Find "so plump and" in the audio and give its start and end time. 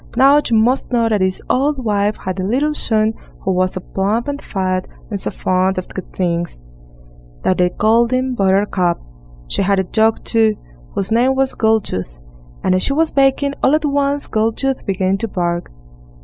3.73-4.41